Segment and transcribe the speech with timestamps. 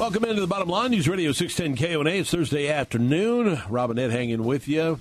[0.00, 0.92] Welcome into the bottom line.
[0.92, 2.10] News Radio 610 KONA.
[2.12, 3.60] It's Thursday afternoon.
[3.68, 4.98] Rob and Ed hanging with you.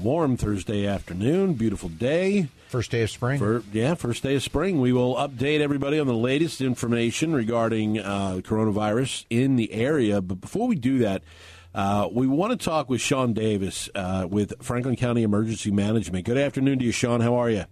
[0.00, 1.54] Warm Thursday afternoon.
[1.54, 2.46] Beautiful day.
[2.68, 3.40] First day of spring.
[3.40, 4.80] For, yeah, first day of spring.
[4.80, 10.20] We will update everybody on the latest information regarding uh, coronavirus in the area.
[10.20, 11.24] But before we do that,
[11.74, 16.26] uh, we want to talk with Sean Davis uh, with Franklin County Emergency Management.
[16.26, 17.22] Good afternoon to you, Sean.
[17.22, 17.64] How are you?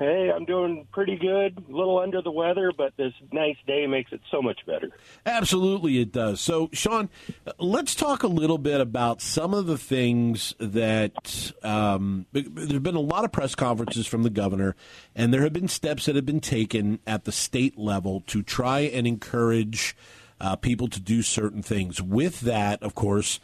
[0.00, 1.62] Hey, I'm doing pretty good.
[1.68, 4.88] A little under the weather, but this nice day makes it so much better.
[5.26, 6.40] Absolutely, it does.
[6.40, 7.10] So, Sean,
[7.58, 12.94] let's talk a little bit about some of the things that um, there have been
[12.94, 14.74] a lot of press conferences from the governor,
[15.14, 18.80] and there have been steps that have been taken at the state level to try
[18.80, 19.94] and encourage
[20.40, 22.00] uh, people to do certain things.
[22.00, 23.38] With that, of course,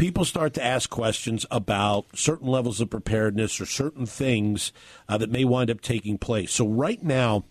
[0.00, 4.72] people start to ask questions about certain levels of preparedness or certain things
[5.10, 6.50] uh, that may wind up taking place.
[6.52, 7.44] So, right now,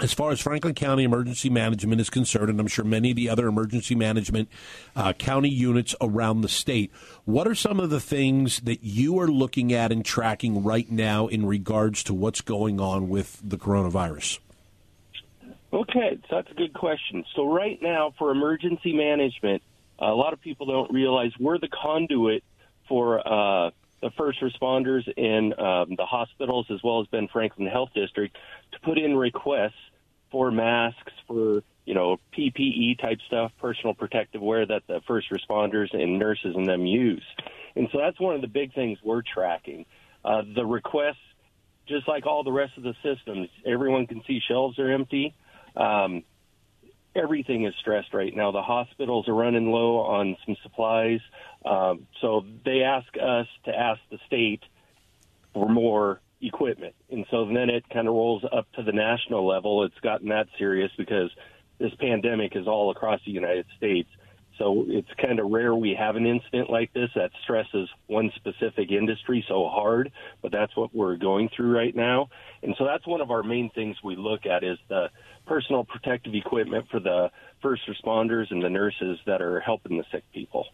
[0.00, 3.28] as far as Franklin County Emergency Management is concerned, and I'm sure many of the
[3.28, 4.48] other emergency management
[4.96, 6.90] uh, county units around the state,
[7.26, 11.26] what are some of the things that you are looking at and tracking right now
[11.26, 14.38] in regards to what's going on with the coronavirus?
[15.70, 17.26] Okay, so that's a good question.
[17.36, 19.62] So, right now, for emergency management,
[19.98, 22.42] a lot of people don't realize we're the conduit
[22.88, 23.70] for uh,
[24.02, 28.36] the first responders in um, the hospitals, as well as Benton Franklin Health District,
[28.72, 29.72] to put in requests
[30.30, 35.94] for masks, for you know PPE type stuff, personal protective wear that the first responders
[35.94, 37.24] and nurses and them use.
[37.76, 39.86] And so that's one of the big things we're tracking.
[40.24, 41.16] Uh, the requests,
[41.88, 45.34] just like all the rest of the systems, everyone can see shelves are empty.
[45.76, 46.24] Um,
[47.14, 48.50] everything is stressed right now.
[48.50, 51.20] The hospitals are running low on some supplies.
[51.64, 54.62] Um, so they ask us to ask the state
[55.52, 56.94] for more equipment.
[57.10, 59.84] And so then it kind of rolls up to the national level.
[59.84, 61.30] It's gotten that serious because
[61.78, 64.08] this pandemic is all across the United States.
[64.58, 68.92] So it's kind of rare we have an incident like this that stresses one specific
[68.92, 72.28] industry so hard, but that's what we're going through right now.
[72.62, 75.10] And so that's one of our main things we look at is the
[75.46, 77.30] personal protective equipment for the
[77.62, 80.66] first responders and the nurses that are helping the sick people.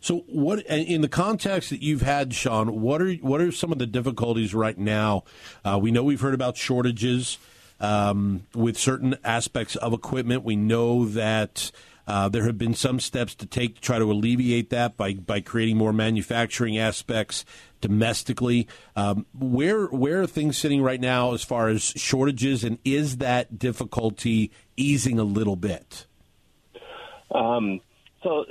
[0.00, 2.80] So, what in the context that you've had, Sean?
[2.80, 5.24] What are what are some of the difficulties right now?
[5.64, 7.38] Uh, we know we've heard about shortages
[7.80, 10.42] um, with certain aspects of equipment.
[10.42, 11.70] We know that
[12.12, 15.40] uh, there have been some steps to take to try to alleviate that by by
[15.40, 17.42] creating more manufacturing aspects
[17.80, 18.68] domestically.
[18.94, 23.58] Um, where where are things sitting right now as far as shortages, and is that
[23.58, 26.04] difficulty easing a little bit?
[27.34, 27.80] Um,
[28.22, 28.44] so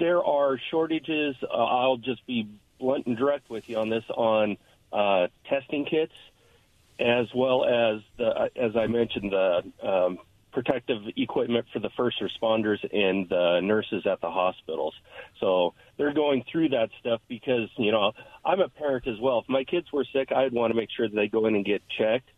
[0.00, 1.36] there are shortages.
[1.42, 2.48] Uh, I'll just be
[2.80, 4.56] blunt and direct with you on this on
[4.92, 6.14] uh, testing kits,
[6.98, 10.18] as well as the as I mentioned the um,
[10.54, 14.94] protective equipment for the first responders and the nurses at the hospitals.
[15.40, 18.12] So they're going through that stuff because, you know,
[18.44, 19.40] I'm a parent as well.
[19.40, 21.64] If my kids were sick, I'd want to make sure that they go in and
[21.64, 22.30] get checked.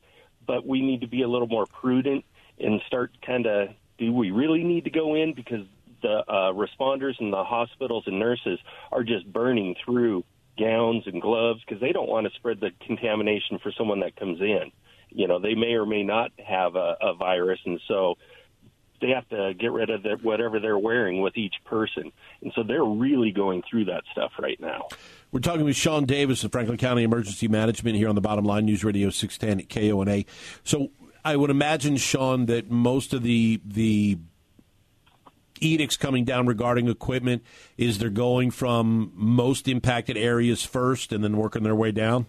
[0.47, 2.25] But we need to be a little more prudent
[2.59, 3.69] and start kind of
[3.99, 5.67] do we really need to go in because
[6.03, 8.59] the uh, responders and the hospitals and nurses
[8.93, 10.25] are just burning through
[10.59, 14.41] gowns and gloves because they don't want to spread the contamination for someone that comes
[14.41, 14.71] in
[15.17, 18.17] you know, they may or may not have a, a virus, and so
[19.01, 22.13] they have to get rid of the, whatever they're wearing with each person.
[22.43, 24.89] And so they're really going through that stuff right now.
[25.33, 28.67] We're talking with Sean Davis of Franklin County Emergency Management here on the Bottom Line
[28.67, 30.25] News Radio 610 at KONA.
[30.65, 30.91] So
[31.25, 34.19] I would imagine, Sean, that most of the the
[35.61, 37.43] edicts coming down regarding equipment
[37.79, 42.27] is they're going from most impacted areas first and then working their way down?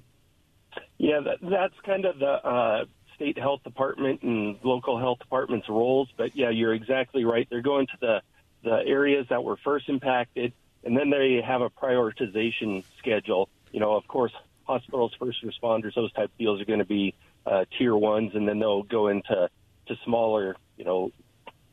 [0.98, 2.86] Yeah, that, that's kind of the uh,
[3.16, 6.10] state health department and local health department's roles.
[6.18, 7.48] But yeah, you're exactly right.
[7.50, 8.22] They're going to the
[8.64, 10.54] the areas that were first impacted,
[10.84, 13.50] and then they have a prioritization schedule.
[13.72, 14.32] You know, of course,
[14.66, 17.14] hospitals, first responders, those type of deals are going to be
[17.46, 19.50] uh, tier ones, and then they'll go into
[19.88, 21.12] to smaller, you know,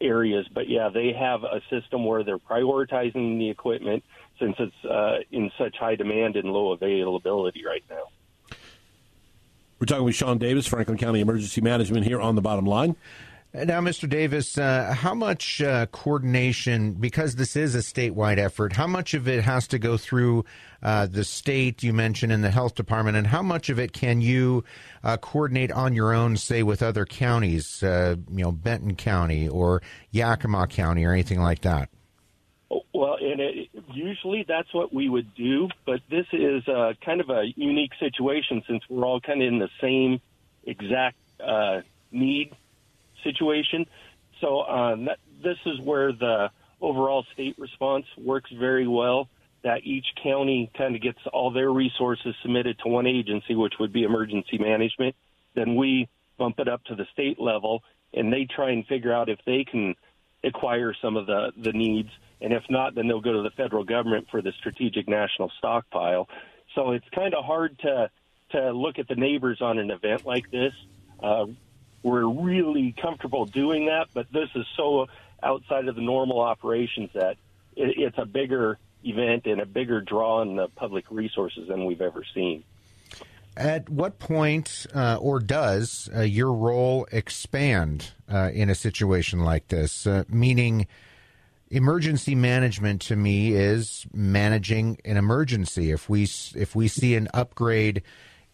[0.00, 0.46] areas.
[0.52, 4.04] But yeah, they have a system where they're prioritizing the equipment
[4.38, 8.08] since it's uh, in such high demand and low availability right now.
[9.84, 12.96] We're talking with Sean Davis, Franklin County Emergency Management, here on the bottom line.
[13.52, 14.08] Now, Mr.
[14.08, 19.28] Davis, uh, how much uh, coordination, because this is a statewide effort, how much of
[19.28, 20.46] it has to go through
[20.82, 24.22] uh, the state you mentioned in the health department, and how much of it can
[24.22, 24.64] you
[25.02, 29.82] uh, coordinate on your own, say, with other counties, uh, you know, Benton County or
[30.12, 31.90] Yakima County or anything like that?
[32.94, 37.30] Well, and it, usually that's what we would do, but this is uh, kind of
[37.30, 40.20] a unique situation since we're all kind of in the same
[40.64, 41.16] exact
[42.14, 42.52] need
[43.22, 43.86] situation.
[44.40, 46.50] So um, that, this is where the
[46.80, 49.28] overall state response works very well.
[49.62, 53.92] That each county kind of gets all their resources submitted to one agency, which would
[53.92, 55.16] be emergency management.
[55.54, 57.82] Then we bump it up to the state level,
[58.12, 59.94] and they try and figure out if they can
[60.42, 62.10] acquire some of the the needs,
[62.40, 66.28] and if not, then they'll go to the federal government for the strategic national stockpile.
[66.74, 68.10] So it's kind of hard to
[68.50, 70.72] to look at the neighbors on an event like this.
[71.20, 71.46] Uh,
[72.02, 75.06] we're really comfortable doing that, but this is so
[75.42, 77.36] outside of the normal operations that
[77.76, 82.00] it, it's a bigger event and a bigger draw on the public resources than we've
[82.00, 82.64] ever seen.
[83.56, 89.68] At what point, uh, or does uh, your role expand uh, in a situation like
[89.68, 90.06] this?
[90.06, 90.88] Uh, meaning,
[91.74, 95.90] emergency management to me is managing an emergency.
[95.90, 96.22] If we
[96.54, 98.02] if we see an upgrade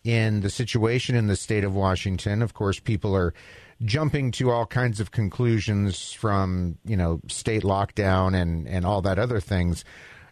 [0.05, 2.41] in the situation in the state of Washington.
[2.41, 3.35] Of course, people are
[3.83, 9.19] jumping to all kinds of conclusions from you know state lockdown and and all that
[9.19, 9.85] other things.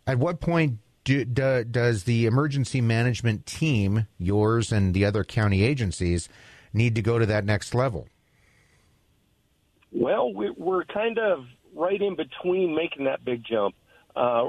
[0.06, 5.62] At what point do, do, does the emergency management team, yours and the other county
[5.62, 6.28] agencies,
[6.72, 8.08] need to go to that next level?
[9.90, 11.46] Well, we're kind of
[11.78, 13.74] right in between making that big jump.
[14.14, 14.48] Uh,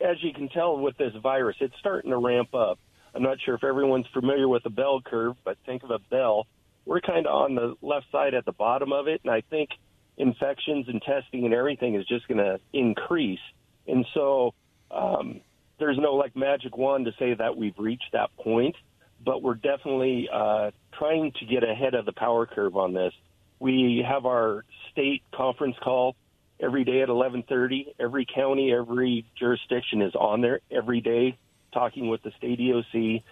[0.00, 2.78] as you can tell with this virus, it's starting to ramp up.
[3.14, 6.46] I'm not sure if everyone's familiar with the bell curve, but think of a bell.
[6.84, 9.70] We're kind of on the left side at the bottom of it, and I think
[10.16, 13.40] infections and testing and everything is just going to increase.
[13.86, 14.54] And so
[14.90, 15.40] um,
[15.78, 18.76] there's no like magic wand to say that we've reached that point,
[19.24, 23.12] but we're definitely uh, trying to get ahead of the power curve on this.
[23.58, 26.16] We have our state conference call
[26.62, 27.94] every day at 11:30.
[27.98, 31.36] Every county, every jurisdiction is on there every day
[31.72, 33.22] talking with the state EOC,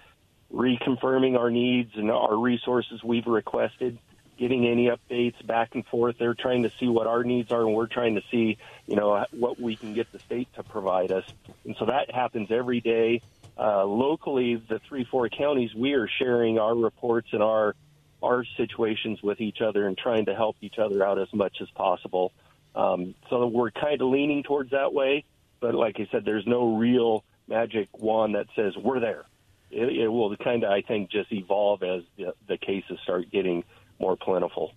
[0.53, 3.99] reconfirming our needs and our resources we've requested,
[4.39, 6.17] getting any updates back and forth.
[6.19, 9.25] They're trying to see what our needs are, and we're trying to see, you know,
[9.31, 11.25] what we can get the state to provide us.
[11.65, 13.21] And so that happens every day.
[13.59, 17.75] Uh, locally, the three, four counties, we are sharing our reports and our
[18.23, 21.71] our situations with each other and trying to help each other out as much as
[21.71, 22.33] possible.
[22.75, 25.25] Um, so we're kind of leaning towards that way.
[25.61, 29.25] But like I said, there's no real magic wand that says we're there.
[29.71, 33.65] It, it will kind of, I think, just evolve as the, the cases start getting
[33.99, 34.73] more plentiful.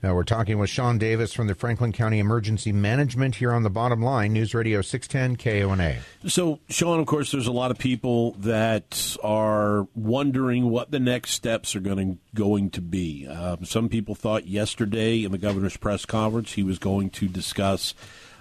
[0.00, 3.70] Now we're talking with Sean Davis from the Franklin County Emergency Management here on the
[3.70, 5.96] bottom line, News Radio 610 KONA.
[6.28, 11.32] So, Sean, of course, there's a lot of people that are wondering what the next
[11.32, 13.26] steps are going to, going to be.
[13.26, 17.92] Um, some people thought yesterday in the governor's press conference he was going to discuss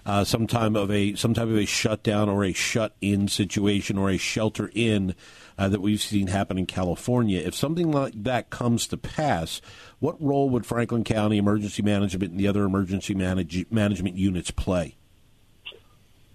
[0.06, 3.98] uh, some time of a some type of a shutdown or a shut in situation
[3.98, 5.16] or a shelter in
[5.58, 7.40] uh, that we've seen happen in California.
[7.40, 9.62] If something like that comes to pass,
[10.00, 14.96] what role would Franklin County Emergency Management and the other emergency manage- management units play?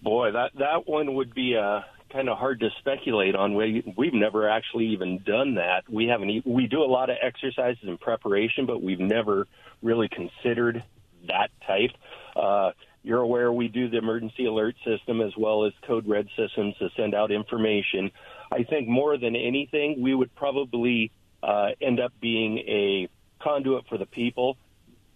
[0.03, 1.83] Boy, that that one would be uh,
[2.13, 3.55] kind of hard to speculate on.
[3.55, 5.89] We we've never actually even done that.
[5.89, 6.45] We haven't.
[6.45, 9.47] We do a lot of exercises in preparation, but we've never
[9.81, 10.83] really considered
[11.29, 11.93] that type.
[12.35, 16.77] Uh, you're aware we do the emergency alert system as well as code red systems
[16.79, 18.11] to send out information.
[18.51, 21.11] I think more than anything, we would probably
[21.43, 23.09] uh, end up being a
[23.41, 24.57] conduit for the people,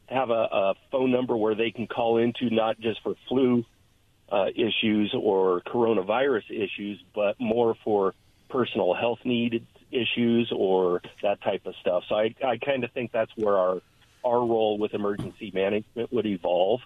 [0.09, 3.65] have a, a phone number where they can call into not just for flu
[4.31, 8.15] uh, issues or coronavirus issues, but more for
[8.49, 12.03] personal health needed issues or that type of stuff.
[12.09, 13.81] So I, I kind of think that's where our
[14.25, 16.81] our role with emergency management would evolve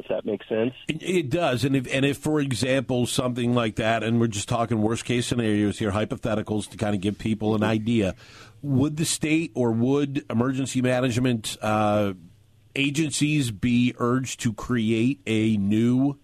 [0.00, 0.74] if that makes sense.
[0.88, 4.80] It does, and if and if for example something like that, and we're just talking
[4.82, 8.14] worst case scenarios here, hypotheticals to kind of give people an idea,
[8.62, 12.14] would the state or would emergency management uh,
[12.74, 16.18] agencies be urged to create a new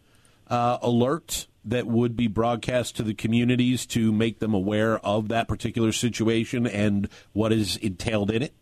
[0.49, 1.47] uh, alert?
[1.69, 6.65] That would be broadcast to the communities to make them aware of that particular situation
[6.65, 8.55] and what is entailed in it?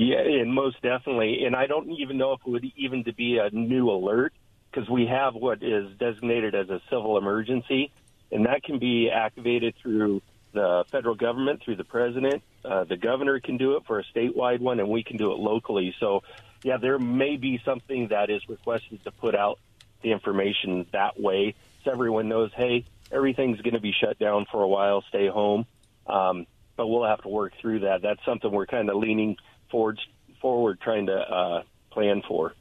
[0.00, 1.44] Yeah, and most definitely.
[1.44, 4.32] And I don't even know if it would even to be a new alert
[4.70, 7.90] because we have what is designated as a civil emergency,
[8.30, 12.44] and that can be activated through the federal government, through the president.
[12.64, 15.40] Uh, the governor can do it for a statewide one, and we can do it
[15.40, 15.92] locally.
[15.98, 16.22] So
[16.62, 19.58] yeah, there may be something that is requested to put out
[20.04, 24.62] the information that way, so everyone knows, hey, everything's going to be shut down for
[24.62, 25.02] a while.
[25.08, 25.66] Stay home.
[26.06, 28.02] Um, but we'll have to work through that.
[28.02, 29.36] That's something we're kind of leaning
[29.70, 30.00] forward,
[30.40, 32.54] forward, trying to uh, plan for.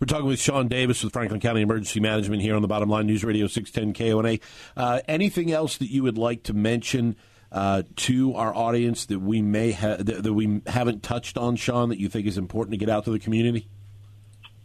[0.00, 3.06] We're talking with Sean Davis with Franklin County Emergency Management here on the Bottom Line
[3.06, 4.38] News Radio 610 KONA.
[4.76, 7.16] Uh, anything else that you would like to mention
[7.52, 11.88] uh, to our audience that we may ha- that, that, we haven't touched on, Sean,
[11.90, 13.68] that you think is important to get out to the community?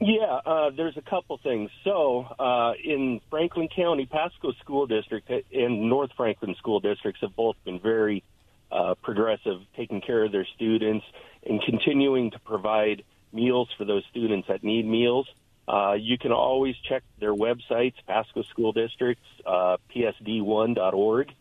[0.01, 1.69] Yeah, uh, there's a couple things.
[1.84, 7.58] So, uh, in Franklin County, Pasco School District and North Franklin School Districts have both
[7.63, 8.24] been very
[8.72, 11.05] uh, progressive, taking care of their students
[11.46, 15.27] and continuing to provide meals for those students that need meals.
[15.67, 21.31] Uh, you can always check their websites, Pasco School Districts, uh, psd1.org.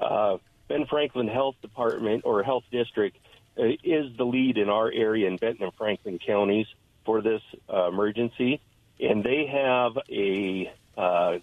[0.00, 0.36] Uh,
[0.68, 3.16] Benton Franklin Health Department or Health District
[3.58, 6.66] uh, is the lead in our area in Benton and Franklin counties
[7.06, 7.40] for this
[7.72, 8.60] uh, emergency,
[9.00, 11.38] and they have a uh,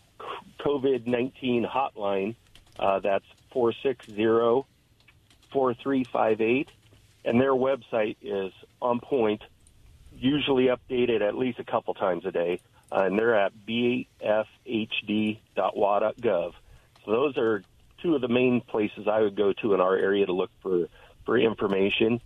[0.60, 2.36] COVID 19 hotline
[2.77, 4.65] that's 460
[5.51, 6.69] 4358,
[7.25, 9.41] and their website is on point,
[10.13, 14.53] usually updated at least a couple times a day, uh, and they're at bfhd.wa.gov.
[17.03, 17.63] So those are
[18.01, 20.88] two of the main places I would go to in our area to look for,
[21.25, 22.22] for information.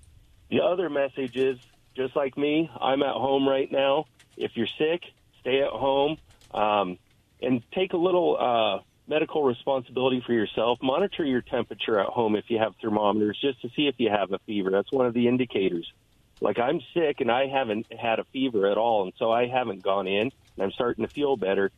[0.50, 1.58] The other message is
[1.96, 4.06] just like me, I'm at home right now.
[4.38, 5.04] If you're sick,
[5.42, 6.18] stay at home
[6.54, 6.98] um,
[7.42, 10.78] and take a little uh, medical responsibility for yourself.
[10.82, 14.32] Monitor your temperature at home if you have thermometers, just to see if you have
[14.32, 14.70] a fever.
[14.70, 15.92] That's one of the indicators.
[16.40, 19.82] Like I'm sick and I haven't had a fever at all, and so I haven't
[19.82, 21.72] gone in, and I'm starting to feel better.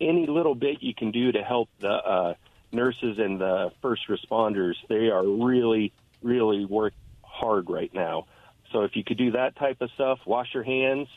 [0.00, 2.34] Any little bit you can do to help the uh,
[2.72, 5.92] nurses and the first responders, they are really,
[6.22, 6.92] really work
[7.22, 8.26] hard right now.
[8.70, 11.08] So if you could do that type of stuff, wash your hands,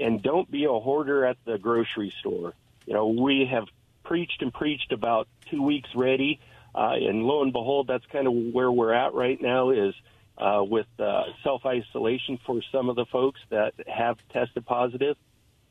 [0.00, 2.54] and don't be a hoarder at the grocery store.
[2.86, 3.66] You know, we have
[4.06, 6.40] preached and preached about two weeks ready,
[6.74, 9.70] uh, and lo and behold, that's kind of where we're at right now.
[9.70, 9.94] Is
[10.38, 15.16] uh, with uh, self isolation for some of the folks that have tested positive,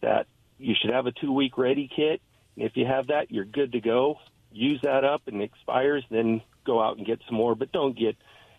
[0.01, 0.27] that
[0.57, 2.21] you should have a two week ready kit.
[2.55, 4.19] And if you have that, you're good to go.
[4.51, 7.97] Use that up and it expires, then go out and get some more, but don't
[7.97, 8.15] get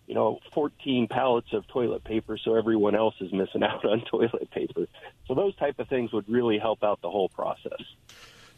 [0.07, 4.49] you know, 14 pallets of toilet paper so everyone else is missing out on toilet
[4.51, 4.87] paper.
[5.27, 7.81] So those type of things would really help out the whole process.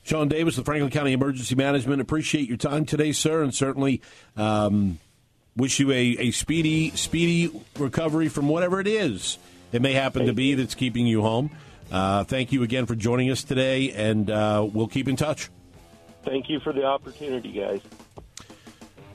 [0.09, 2.01] Sean Davis with Franklin County Emergency Management.
[2.01, 4.01] Appreciate your time today, sir, and certainly
[4.35, 4.97] um,
[5.55, 9.37] wish you a, a speedy, speedy recovery from whatever it is
[9.71, 11.51] it may happen to be that's keeping you home.
[11.91, 15.51] Uh, thank you again for joining us today, and uh, we'll keep in touch.
[16.23, 17.81] Thank you for the opportunity, guys.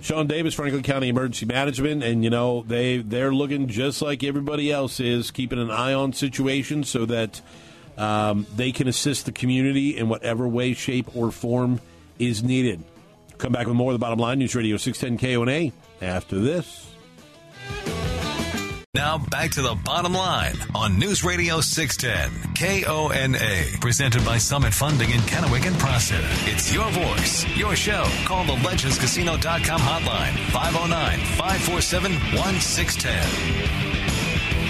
[0.00, 4.70] Sean Davis, Franklin County Emergency Management, and you know they they're looking just like everybody
[4.70, 7.40] else is, keeping an eye on situations so that
[7.96, 11.80] um, they can assist the community in whatever way, shape, or form
[12.18, 12.82] is needed.
[13.38, 16.94] Come back with more of the Bottom Line News Radio 610 KONA after this.
[18.94, 25.10] Now back to the bottom line on News Radio 610 KONA, presented by Summit Funding
[25.10, 26.20] in Kennewick and Prosser.
[26.46, 28.04] It's your voice, your show.
[28.24, 33.83] Call the legendscasino.com hotline 509 547 1610.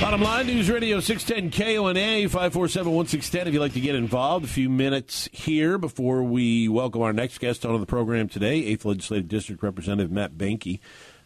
[0.01, 3.49] Bottom line, News Radio 610 KONA 547 1610.
[3.49, 7.39] If you'd like to get involved, a few minutes here before we welcome our next
[7.39, 10.81] guest onto the program today, 8th Legislative District Representative Matt Boehnke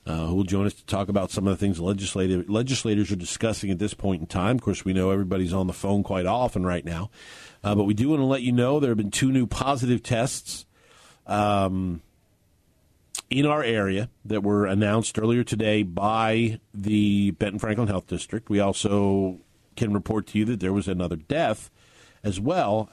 [0.08, 3.16] uh, who will join us to talk about some of the things legislative, legislators are
[3.16, 4.56] discussing at this point in time.
[4.56, 7.10] Of course, we know everybody's on the phone quite often right now,
[7.62, 10.02] uh, but we do want to let you know there have been two new positive
[10.02, 10.64] tests
[11.26, 12.00] um,
[13.30, 18.49] in our area that were announced earlier today by the Benton Franklin Health District.
[18.49, 19.40] We also
[19.76, 21.70] can report to you that there was another death
[22.25, 22.90] as well.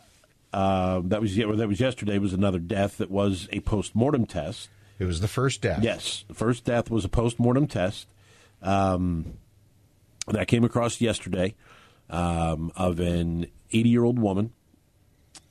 [0.54, 2.18] Uh, that was that was yesterday.
[2.18, 4.70] Was another death that was a post mortem test.
[5.00, 5.84] It was the first death.
[5.84, 8.08] Yes, the first death was a post-mortem test
[8.62, 9.34] um,
[10.28, 11.56] that came across yesterday
[12.10, 14.54] um, of an 80-year-old woman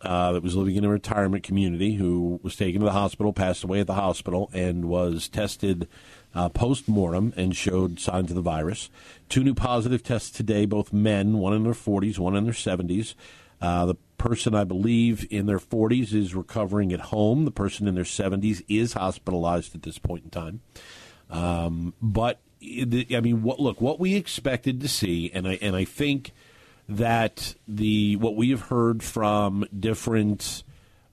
[0.05, 3.65] uh, that was living in a retirement community who was taken to the hospital, passed
[3.65, 5.89] away at the hospital, and was tested
[6.35, 8.91] uh, post mortem and showed signs of the virus.
[9.29, 13.15] Two new positive tests today, both men, one in their 40s, one in their 70s.
[13.61, 17.45] Uh, the person, I believe, in their 40s is recovering at home.
[17.45, 20.61] The person in their 70s is hospitalized at this point in time.
[21.31, 25.85] Um, but I mean, what look what we expected to see, and I and I
[25.85, 26.33] think
[26.89, 30.63] that the what we have heard from different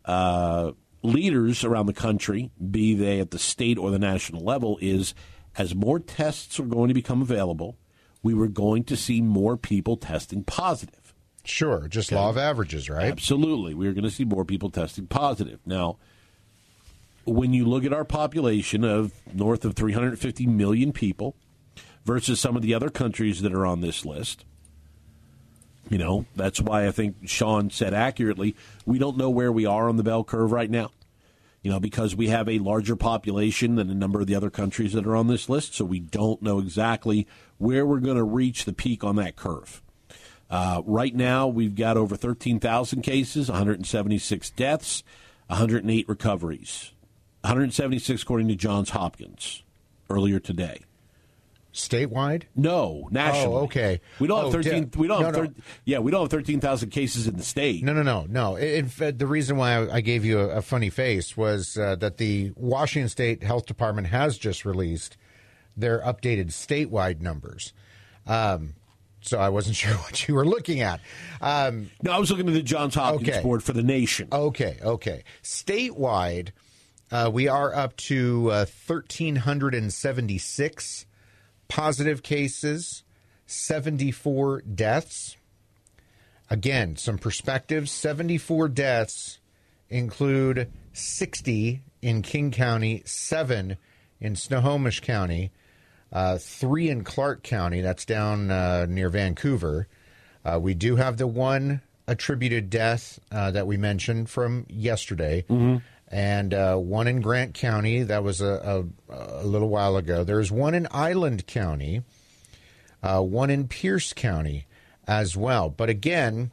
[0.05, 0.71] uh,
[1.03, 5.13] leaders around the country, be they at the state or the national level, is
[5.57, 7.77] as more tests are going to become available,
[8.23, 11.13] we were going to see more people testing positive.
[11.43, 13.05] Sure, just law of averages, right?
[13.05, 13.73] Absolutely.
[13.73, 15.59] We're going to see more people testing positive.
[15.65, 15.97] Now,
[17.25, 21.35] when you look at our population of north of 350 million people
[22.05, 24.45] versus some of the other countries that are on this list,
[25.91, 28.55] you know, that's why I think Sean said accurately,
[28.85, 30.89] we don't know where we are on the bell curve right now.
[31.63, 34.93] You know, because we have a larger population than a number of the other countries
[34.93, 38.63] that are on this list, so we don't know exactly where we're going to reach
[38.63, 39.81] the peak on that curve.
[40.49, 45.03] Uh, right now, we've got over 13,000 cases, 176 deaths,
[45.47, 46.93] 108 recoveries.
[47.41, 49.61] 176 according to Johns Hopkins
[50.09, 50.79] earlier today.
[51.73, 52.43] Statewide?
[52.55, 53.55] No, nationally.
[53.55, 54.01] Oh, okay.
[54.19, 55.45] We don't Oh, have 13 di- we don't no, have no.
[55.45, 55.53] thir-
[55.85, 57.81] Yeah, we don't have 13,000 cases in the state.
[57.83, 58.55] No, no, no, no.
[58.57, 61.95] In fact, the reason why I I gave you a, a funny face was uh,
[61.97, 65.15] that the Washington State Health Department has just released
[65.77, 67.71] their updated statewide numbers.
[68.27, 68.73] Um,
[69.21, 70.99] so I wasn't sure what you were looking at.
[71.39, 73.41] Um, No, I was looking at the Johns Hopkins Okay.
[73.41, 74.27] board for the nation.
[74.33, 75.23] Okay, okay.
[75.41, 76.49] Statewide,
[77.11, 81.05] uh, we are up to uh, 1,376
[81.71, 83.03] positive cases,
[83.45, 85.37] 74 deaths.
[86.49, 89.39] Again, some perspective 74 deaths
[89.89, 93.77] include 60 in King County, 7
[94.19, 95.53] in Snohomish County,
[96.11, 99.87] uh, 3 in Clark County, that's down uh, near Vancouver.
[100.43, 105.45] Uh, we do have the one attributed death uh, that we mentioned from yesterday,
[106.11, 108.03] and uh, one in Grant County.
[108.03, 110.23] That was a, a, a little while ago.
[110.23, 112.03] There's one in Island County,
[113.01, 114.65] uh, one in Pierce County
[115.07, 115.69] as well.
[115.69, 116.51] But again,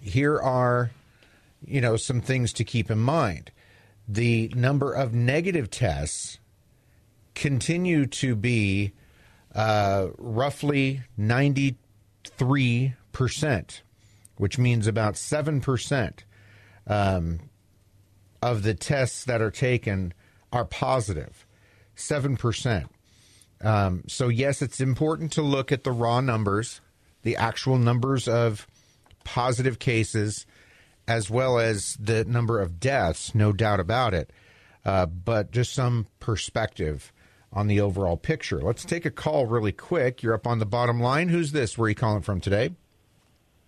[0.00, 0.90] here are
[1.64, 3.52] you know some things to keep in mind.
[4.08, 6.38] The number of negative tests
[7.34, 8.92] continue to be
[9.54, 11.76] uh, roughly 93%,
[14.36, 16.12] which means about 7%
[16.86, 17.40] um,
[18.42, 20.12] of the tests that are taken
[20.52, 21.46] are positive.
[21.96, 22.86] 7%.
[23.62, 26.80] Um, so, yes, it's important to look at the raw numbers,
[27.22, 28.66] the actual numbers of
[29.24, 30.46] positive cases,
[31.08, 34.30] as well as the number of deaths, no doubt about it.
[34.84, 37.12] Uh, but just some perspective
[37.52, 38.60] on the overall picture.
[38.60, 40.22] Let's take a call really quick.
[40.22, 41.28] You're up on the bottom line.
[41.28, 41.76] Who's this?
[41.76, 42.70] Where are you calling from today?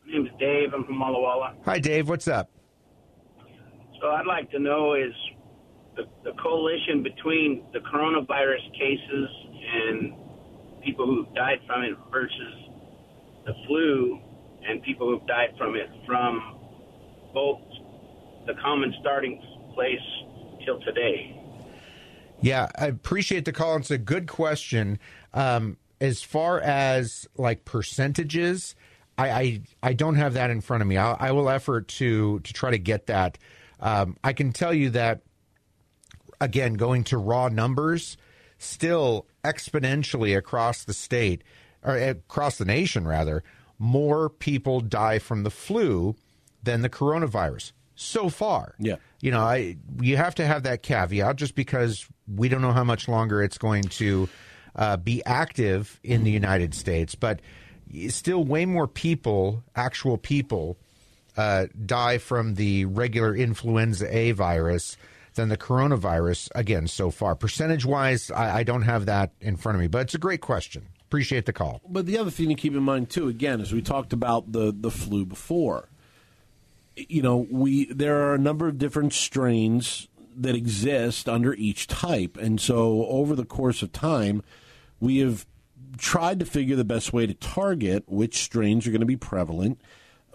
[0.07, 0.73] My name's Dave.
[0.75, 1.55] I'm from Walla Walla.
[1.65, 2.09] Hi, Dave.
[2.09, 2.51] What's up?
[4.01, 5.13] So I'd like to know is
[5.97, 9.29] the, the coalition between the coronavirus cases
[9.75, 10.15] and
[10.85, 12.55] people who've died from it versus
[13.45, 14.21] the flu
[14.67, 16.59] and people who've died from it from
[17.35, 17.61] both
[18.47, 19.43] the common starting
[19.75, 19.99] place
[20.65, 21.35] till today.
[22.41, 23.77] Yeah, I appreciate the call.
[23.77, 24.99] It's a good question.
[25.35, 28.77] Um, as far as like percentages,
[29.17, 30.97] I, I I don't have that in front of me.
[30.97, 33.39] I, I will effort to to try to get that.
[33.81, 35.23] Um, I can tell you that
[36.41, 38.17] again, going to raw numbers,
[38.59, 41.43] still exponentially across the state
[41.83, 43.43] or across the nation, rather,
[43.79, 46.17] more people die from the flu
[46.63, 48.75] than the coronavirus so far.
[48.79, 48.97] Yeah.
[49.21, 52.85] You know, I you have to have that caveat just because we don't know how
[52.85, 54.29] much longer it's going to
[54.77, 57.41] uh, be active in the United States, but
[58.09, 60.79] still way more people, actual people,
[61.39, 64.97] uh, die from the regular influenza A virus
[65.35, 67.37] than the coronavirus, again, so far.
[67.37, 70.41] Percentage wise, I, I don't have that in front of me, but it's a great
[70.41, 70.89] question.
[71.03, 71.81] Appreciate the call.
[71.89, 74.75] But the other thing to keep in mind too, again, as we talked about the
[74.79, 75.89] the flu before,
[76.97, 82.37] you know, we there are a number of different strains that exist under each type,
[82.37, 84.43] and so over the course of time,
[85.01, 85.47] we have
[85.97, 89.81] tried to figure the best way to target which strains are going to be prevalent,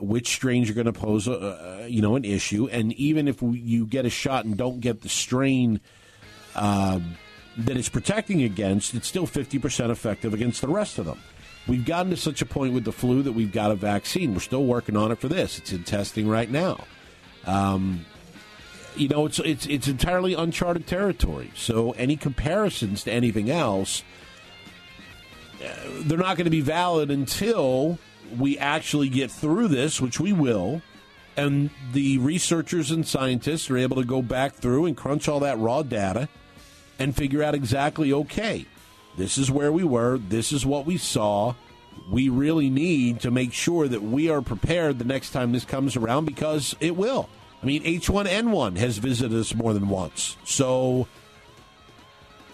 [0.03, 3.85] which strains are going to pose a, you know an issue, and even if you
[3.85, 5.79] get a shot and don't get the strain.
[6.55, 7.17] Um,
[7.57, 11.19] that it's protecting against, it's still 50% effective against the rest of them.
[11.67, 14.33] We've gotten to such a point with the flu that we've got a vaccine.
[14.33, 15.59] We're still working on it for this.
[15.59, 16.83] It's in testing right now.
[17.45, 18.05] Um,
[18.95, 21.51] you know, it's it's it's entirely uncharted territory.
[21.55, 24.03] So any comparisons to anything else,
[25.63, 25.69] uh,
[26.01, 27.97] they're not going to be valid until
[28.37, 30.81] we actually get through this, which we will.
[31.35, 35.57] And the researchers and scientists are able to go back through and crunch all that
[35.57, 36.29] raw data
[36.99, 38.65] and figure out exactly okay,
[39.17, 41.55] this is where we were, this is what we saw.
[42.09, 45.95] We really need to make sure that we are prepared the next time this comes
[45.95, 47.29] around because it will.
[47.61, 50.35] I mean, H1N1 has visited us more than once.
[50.43, 51.07] So,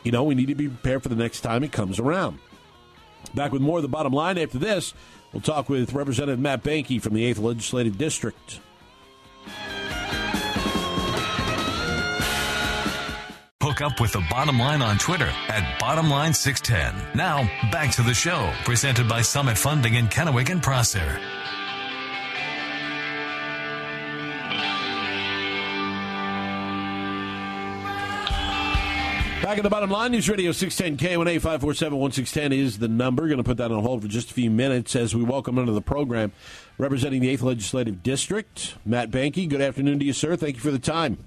[0.04, 2.40] you know, we need to be prepared for the next time it comes around.
[3.34, 4.94] Back with more of the bottom line after this.
[5.34, 8.60] We'll talk with Representative Matt Boehnke from the 8th Legislative District.
[13.62, 17.14] Hook up with the bottom line on Twitter at bottomline610.
[17.14, 21.20] Now, back to the show, presented by Summit Funding in Kennewick and Prosser.
[29.50, 33.26] Back at the bottom line, News Radio 610 KONA 547 1610 is the number.
[33.26, 35.72] Going to put that on hold for just a few minutes as we welcome into
[35.72, 36.32] the program
[36.78, 39.50] representing the 8th Legislative District, Matt Boehnke.
[39.50, 40.36] Good afternoon to you, sir.
[40.36, 41.18] Thank you for the time.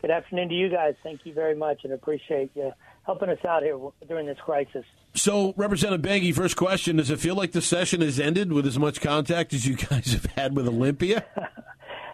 [0.00, 0.94] Good afternoon to you guys.
[1.02, 2.72] Thank you very much and appreciate you
[3.04, 3.78] helping us out here
[4.08, 4.86] during this crisis.
[5.12, 8.78] So, Representative Boehnke, first question Does it feel like the session has ended with as
[8.78, 11.22] much contact as you guys have had with Olympia?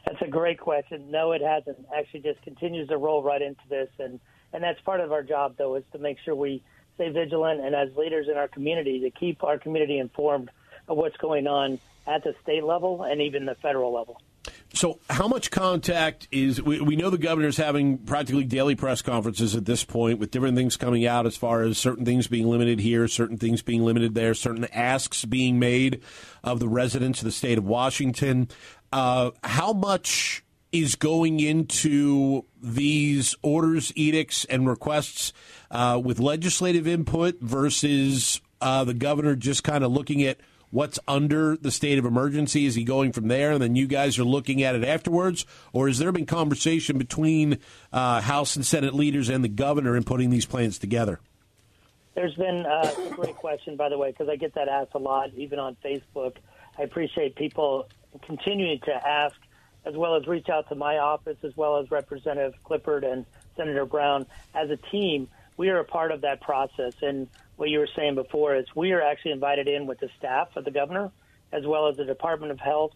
[0.04, 1.12] That's a great question.
[1.12, 1.86] No, it hasn't.
[1.96, 3.88] Actually, just continues to roll right into this.
[4.00, 4.18] And
[4.54, 6.62] and that's part of our job, though, is to make sure we
[6.94, 10.48] stay vigilant and as leaders in our community to keep our community informed
[10.86, 14.20] of what's going on at the state level and even the federal level.
[14.74, 19.56] So, how much contact is we, we know the governor's having practically daily press conferences
[19.56, 22.80] at this point with different things coming out as far as certain things being limited
[22.80, 26.02] here, certain things being limited there, certain asks being made
[26.42, 28.48] of the residents of the state of Washington.
[28.92, 30.43] Uh, how much
[30.74, 35.32] is going into these orders, edicts, and requests
[35.70, 40.36] uh, with legislative input versus uh, the governor just kind of looking at
[40.70, 42.66] what's under the state of emergency?
[42.66, 45.86] Is he going from there, and then you guys are looking at it afterwards, or
[45.86, 47.58] has there been conversation between
[47.92, 51.20] uh, House and Senate leaders and the governor in putting these plans together?
[52.16, 54.98] There's been uh, a great question, by the way, because I get that asked a
[54.98, 56.38] lot, even on Facebook.
[56.76, 57.88] I appreciate people
[58.26, 59.36] continuing to ask
[59.84, 63.84] as well as reach out to my office, as well as Representative Klippert and Senator
[63.84, 64.26] Brown.
[64.54, 66.94] As a team, we are a part of that process.
[67.02, 70.48] And what you were saying before is we are actually invited in with the staff
[70.56, 71.10] of the governor,
[71.52, 72.92] as well as the Department of Health,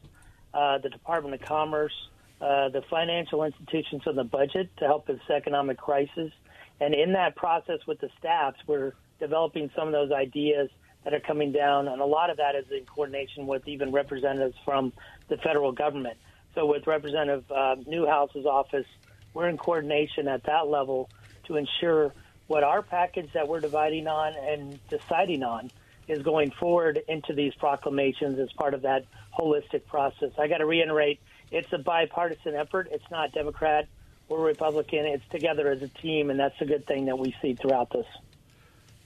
[0.55, 1.95] uh, the Department of Commerce,
[2.41, 6.33] uh, the financial institutions on the budget to help with this economic crisis.
[6.81, 10.71] And in that process with the staffs, we're developing some of those ideas
[11.05, 14.57] that are coming down, and a lot of that is in coordination with even representatives
[14.65, 14.93] from
[15.29, 16.17] the federal government.
[16.59, 18.87] So with Representative uh, Newhouse's office,
[19.33, 21.09] we're in coordination at that level
[21.47, 22.13] to ensure
[22.49, 25.71] what our package that we're dividing on and deciding on
[26.09, 29.05] is going forward into these proclamations as part of that
[29.39, 30.31] holistic process.
[30.37, 31.21] I got to reiterate,
[31.53, 32.89] it's a bipartisan effort.
[32.91, 33.87] It's not Democrat
[34.29, 35.07] or Republican.
[35.07, 38.07] It's together as a team, and that's a good thing that we see throughout this.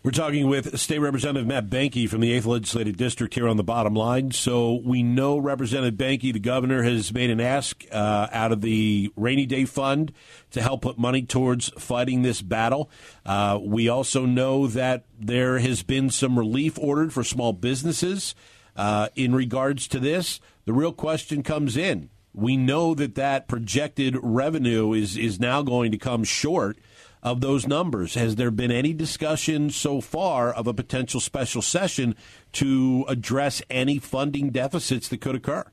[0.05, 3.63] We're talking with State Representative Matt Boehnke from the 8th Legislative District here on the
[3.63, 4.33] bottom line.
[4.33, 9.13] So we know Representative Boehnke, the governor, has made an ask uh, out of the
[9.15, 10.13] rainy day fund
[10.51, 12.91] to help put money towards fighting this battle.
[13.25, 18.35] Uh, we also know that there has been some relief ordered for small businesses
[18.75, 20.41] uh, in regards to this.
[20.65, 22.11] The real question comes in.
[22.35, 26.77] We know that that projected revenue is, is now going to come short
[27.23, 28.15] of those numbers.
[28.15, 32.17] Has there been any discussion so far of a potential special session
[32.53, 35.65] to address any funding deficits that could occur?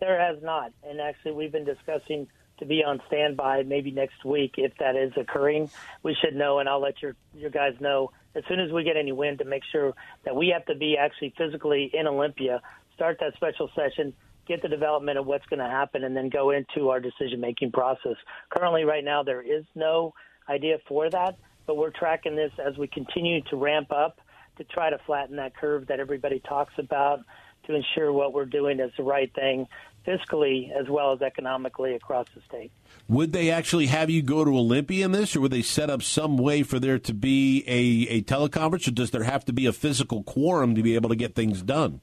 [0.00, 0.72] There has not.
[0.82, 2.26] And actually, we've been discussing
[2.58, 5.70] to be on standby maybe next week if that is occurring.
[6.02, 8.96] We should know, and I'll let your, your guys know as soon as we get
[8.96, 12.60] any wind to make sure that we have to be actually physically in Olympia,
[12.94, 14.12] start that special session,
[14.46, 17.72] get the development of what's going to happen, and then go into our decision making
[17.72, 18.16] process.
[18.50, 20.14] Currently, right now, there is no
[20.48, 24.20] idea for that, but we're tracking this as we continue to ramp up
[24.58, 27.20] to try to flatten that curve that everybody talks about
[27.66, 29.66] to ensure what we're doing is the right thing
[30.06, 32.72] fiscally as well as economically across the state.
[33.08, 36.02] Would they actually have you go to Olympia in this, or would they set up
[36.02, 39.66] some way for there to be a, a teleconference, or does there have to be
[39.66, 42.00] a physical quorum to be able to get things done?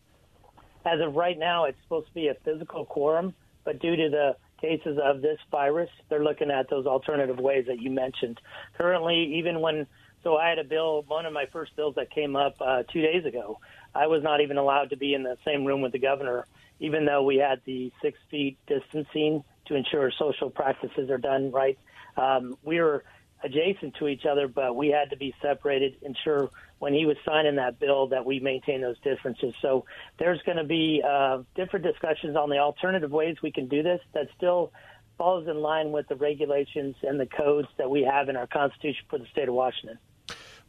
[0.86, 3.34] As of right now, it's supposed to be a physical quorum,
[3.66, 7.82] but due to the cases of this virus, they're looking at those alternative ways that
[7.82, 8.40] you mentioned.
[8.78, 9.88] Currently, even when
[10.24, 13.02] so I had a bill, one of my first bills that came up uh, two
[13.02, 13.60] days ago.
[13.96, 16.46] I was not even allowed to be in the same room with the governor,
[16.80, 21.78] even though we had the six feet distancing to ensure social practices are done right.
[22.18, 23.04] Um, we were
[23.44, 26.50] adjacent to each other, but we had to be separated, ensure
[26.80, 29.54] when he was signing that bill that we maintain those differences.
[29.62, 29.86] So
[30.18, 34.02] there's going to be uh, different discussions on the alternative ways we can do this
[34.14, 34.72] that still
[35.18, 39.06] falls in line with the regulations and the codes that we have in our Constitution
[39.10, 40.00] for the state of Washington.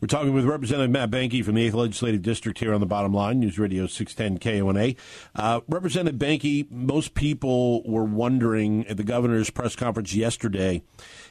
[0.00, 3.12] We're talking with Representative Matt Boehnke from the 8th Legislative District here on the bottom
[3.12, 4.94] line, News Radio 610 KONA.
[5.34, 10.82] Uh, Representative Boehnke, most people were wondering at the governor's press conference yesterday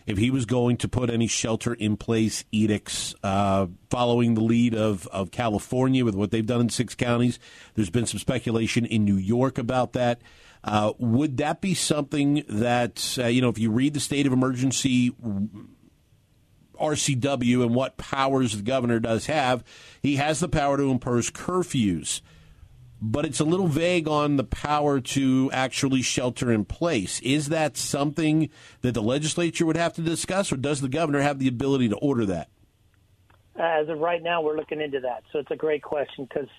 [0.05, 4.75] if he was going to put any shelter in place edicts uh, following the lead
[4.75, 7.39] of, of California with what they've done in six counties.
[7.73, 10.21] There's been some speculation in New York about that.
[10.63, 14.34] Uh, would that be something that, uh, you know, if you read the state of
[14.34, 15.15] emergency
[16.80, 19.63] RCW and what powers the governor does have,
[20.02, 22.22] he has the power to impose curfews.
[23.02, 27.22] But it's a little vague on the power to actually shelter in place.
[27.22, 28.50] Is that something
[28.82, 31.96] that the legislature would have to discuss, or does the governor have the ability to
[31.96, 32.50] order that?
[33.56, 35.24] As of right now, we're looking into that.
[35.32, 36.50] So it's a great question because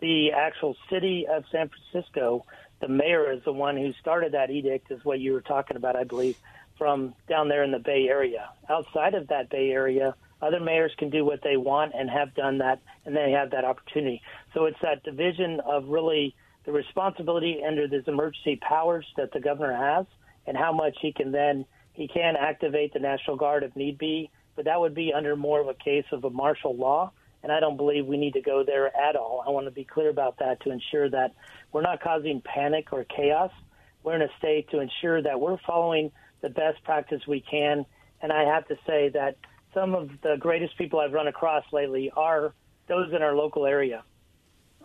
[0.00, 2.44] the actual city of San Francisco,
[2.80, 5.96] the mayor is the one who started that edict, is what you were talking about,
[5.96, 6.36] I believe
[6.78, 8.48] from down there in the Bay Area.
[8.70, 12.58] Outside of that Bay Area, other mayors can do what they want and have done
[12.58, 14.22] that, and they have that opportunity.
[14.54, 19.76] So it's that division of really the responsibility under these emergency powers that the governor
[19.76, 20.06] has,
[20.46, 24.30] and how much he can then he can activate the National Guard if need be,
[24.54, 27.10] but that would be under more of a case of a martial law.
[27.42, 29.42] And I don't believe we need to go there at all.
[29.44, 31.34] I want to be clear about that to ensure that
[31.72, 33.50] we're not causing panic or chaos.
[34.04, 37.84] We're in a state to ensure that we're following the best practice we can.
[38.20, 39.36] And I have to say that
[39.74, 42.52] some of the greatest people I've run across lately are
[42.88, 44.02] those in our local area.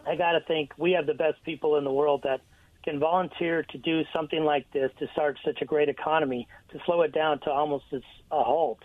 [0.05, 2.41] I got to think we have the best people in the world that
[2.83, 7.01] can volunteer to do something like this to start such a great economy, to slow
[7.01, 8.79] it down to almost a halt,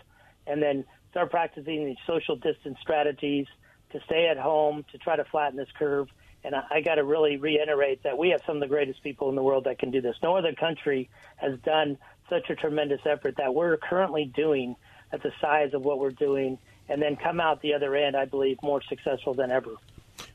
[0.47, 3.45] and then start practicing these social distance strategies
[3.91, 6.07] to stay at home, to try to flatten this curve.
[6.43, 9.27] And I, I got to really reiterate that we have some of the greatest people
[9.29, 10.15] in the world that can do this.
[10.23, 11.97] No other country has done
[12.29, 14.75] such a tremendous effort that we're currently doing
[15.11, 18.25] at the size of what we're doing, and then come out the other end, I
[18.25, 19.71] believe, more successful than ever.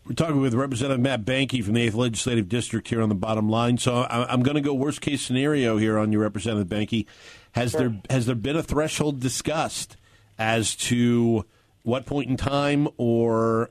[0.07, 3.49] We're talking with Representative Matt Boehnke from the 8th Legislative District here on the bottom
[3.49, 3.79] line.
[3.79, 7.07] So I'm going to go worst case scenario here on you, Representative Boehnke.
[7.53, 7.81] Has sure.
[7.81, 9.97] there has there been a threshold discussed
[10.39, 11.45] as to
[11.83, 13.71] what point in time, or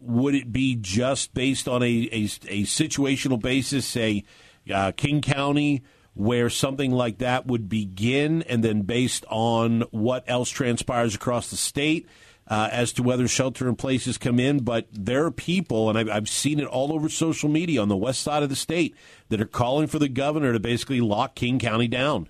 [0.00, 4.24] would it be just based on a a, a situational basis, say
[4.72, 5.82] uh, King County?
[6.16, 11.56] Where something like that would begin, and then based on what else transpires across the
[11.56, 12.08] state.
[12.48, 16.08] Uh, as to whether shelter in places come in, but there are people, and I've,
[16.08, 18.94] I've, seen it all over social media on the west side of the state,
[19.30, 22.28] that are calling for the governor to basically lock King County down.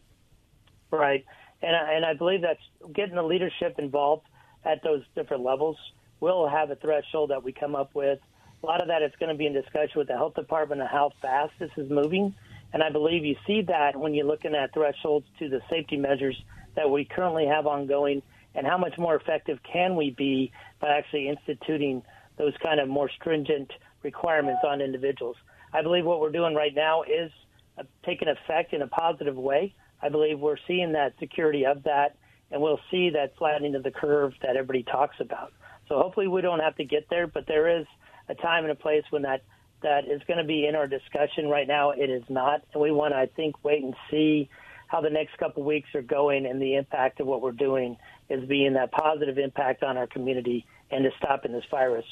[0.90, 1.26] Right,
[1.60, 4.26] and I, and I believe that's getting the leadership involved
[4.64, 5.76] at those different levels.
[6.20, 8.18] We'll have a threshold that we come up with.
[8.62, 10.88] A lot of that is going to be in discussion with the health department on
[10.88, 12.34] how fast this is moving.
[12.72, 16.36] And I believe you see that when you're looking at thresholds to the safety measures
[16.74, 18.22] that we currently have ongoing
[18.54, 22.02] and how much more effective can we be by actually instituting
[22.38, 23.70] those kind of more stringent
[24.02, 25.36] requirements on individuals.
[25.72, 27.30] I believe what we're doing right now is
[27.78, 29.74] uh, taking effect in a positive way.
[30.02, 32.16] I believe we're seeing that security of that,
[32.50, 35.52] and we'll see that flattening of the curve that everybody talks about.
[35.88, 37.86] So hopefully we don't have to get there, but there is
[38.28, 39.42] a time and a place when that
[39.86, 41.92] that is going to be in our discussion right now.
[41.92, 44.50] It is not, and we want to, I think, wait and see
[44.88, 47.96] how the next couple of weeks are going and the impact of what we're doing
[48.28, 52.04] is being that positive impact on our community and to stopping this virus.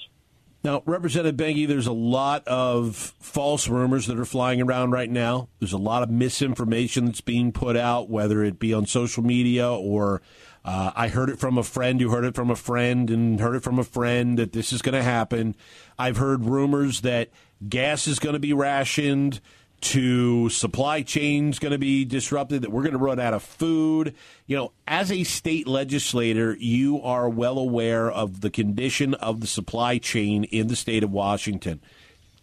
[0.63, 5.49] Now, Representative Boehnke, there's a lot of false rumors that are flying around right now.
[5.59, 9.69] There's a lot of misinformation that's being put out, whether it be on social media
[9.69, 10.23] or
[10.65, 13.57] uh, I heard it from a friend who heard it from a friend and heard
[13.57, 15.55] it from a friend that this is going to happen.
[15.99, 17.29] I've heard rumors that
[17.69, 19.41] gas is going to be rationed,
[19.85, 24.15] to supply chains going to be disrupted, that we're going to run out of food.
[24.47, 29.47] You know, as a state legislator, you are well aware of the condition of the
[29.47, 31.83] supply chain in the state of Washington.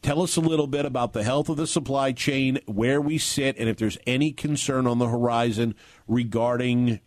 [0.03, 3.57] Tell us a little bit about the health of the supply chain, where we sit,
[3.57, 5.73] and if there's any concern on the horizon
[6.07, 6.99] regarding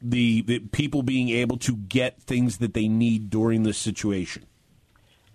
[0.00, 4.44] the, the people being able to get things that they need during this situation?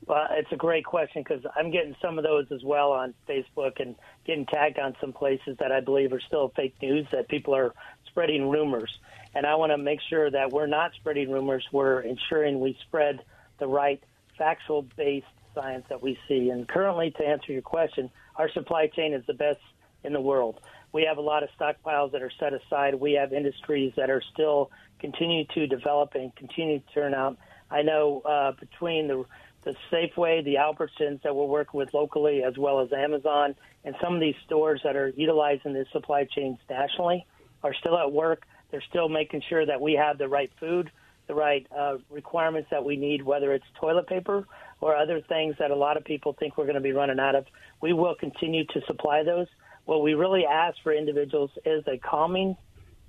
[0.09, 3.79] Well, it's a great question because I'm getting some of those as well on Facebook
[3.79, 3.95] and
[4.25, 7.75] getting tagged on some places that I believe are still fake news that people are
[8.07, 8.91] spreading rumors.
[9.35, 11.63] And I want to make sure that we're not spreading rumors.
[11.71, 13.19] We're ensuring we spread
[13.59, 14.01] the right
[14.35, 16.49] factual based science that we see.
[16.49, 19.59] And currently, to answer your question, our supply chain is the best
[20.03, 20.59] in the world.
[20.91, 22.95] We have a lot of stockpiles that are set aside.
[22.95, 27.37] We have industries that are still continue to develop and continue to turn out.
[27.69, 29.25] I know uh, between the
[29.69, 34.15] the Safeway, the Albertsons that we're working with locally, as well as Amazon, and some
[34.15, 37.25] of these stores that are utilizing the supply chains nationally
[37.63, 38.43] are still at work.
[38.71, 40.91] They're still making sure that we have the right food,
[41.27, 44.47] the right uh, requirements that we need, whether it's toilet paper
[44.82, 47.36] or other things that a lot of people think we're going to be running out
[47.36, 47.45] of.
[47.82, 49.47] We will continue to supply those.
[49.86, 52.55] What we really ask for individuals is a calming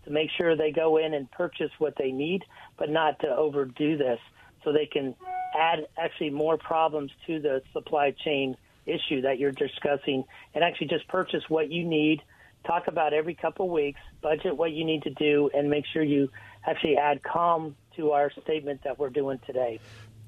[0.04, 2.44] to make sure they go in and purchase what they need,
[2.78, 4.18] but not to overdo this
[4.64, 5.14] so they can
[5.58, 11.06] add actually more problems to the supply chain issue that you're discussing and actually just
[11.08, 12.22] purchase what you need.
[12.66, 16.02] Talk about every couple of weeks budget what you need to do and make sure
[16.02, 16.30] you
[16.66, 19.80] actually add calm to our statement that we're doing today.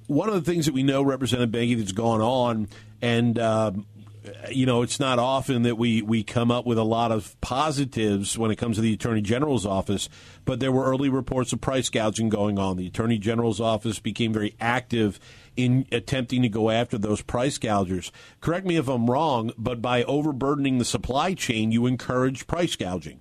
[0.06, 2.68] One of the things that we know representative Boehnke that's gone on
[3.00, 3.86] and um,
[4.24, 7.40] Uh, you know, it's not often that we, we come up with a lot of
[7.40, 10.08] positives when it comes to the Attorney General's office,
[10.44, 12.76] but there were early reports of price gouging going on.
[12.76, 15.18] The Attorney General's office became very active
[15.56, 18.10] in attempting to go after those price gougers.
[18.40, 23.20] Correct me if I'm wrong, but by overburdening the supply chain, you encourage price gouging.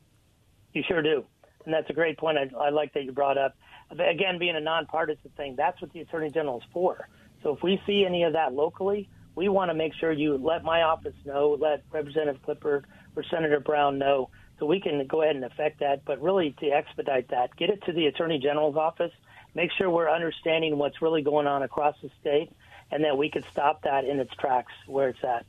[0.73, 1.25] You sure do.
[1.65, 2.37] And that's a great point.
[2.37, 3.55] I, I like that you brought up.
[3.91, 7.07] Again, being a nonpartisan thing, that's what the Attorney General is for.
[7.43, 10.63] So if we see any of that locally, we want to make sure you let
[10.63, 12.83] my office know, let Representative Klippert
[13.15, 16.05] or Senator Brown know, so we can go ahead and affect that.
[16.05, 19.11] But really, to expedite that, get it to the Attorney General's office,
[19.55, 22.51] make sure we're understanding what's really going on across the state,
[22.91, 25.45] and that we can stop that in its tracks where it's at.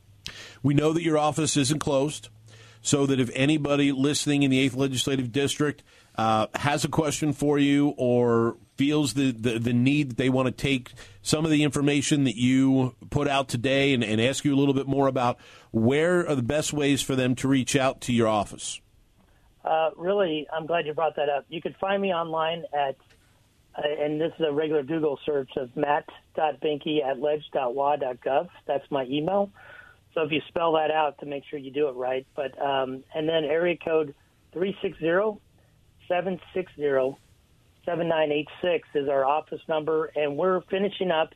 [0.61, 2.29] We know that your office isn't closed,
[2.81, 5.83] so that if anybody listening in the 8th Legislative District
[6.15, 10.47] uh, has a question for you or feels the, the, the, need that they want
[10.47, 14.53] to take some of the information that you put out today and, and ask you
[14.53, 15.37] a little bit more about
[15.71, 18.81] where are the best ways for them to reach out to your office?
[19.63, 21.45] Uh, really, I'm glad you brought that up.
[21.49, 22.95] You can find me online at,
[23.77, 28.49] uh, and this is a regular Google search of matt.boehnke at ledge.wa.gov.
[28.65, 29.51] That's my email.
[30.13, 32.25] So if you spell that out to make sure you do it right.
[32.35, 34.13] But um, And then area code
[34.53, 35.41] 360
[36.07, 37.22] 760
[37.85, 41.33] 7986 is our office number, and we're finishing up,